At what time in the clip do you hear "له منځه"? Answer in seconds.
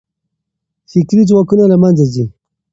1.71-2.05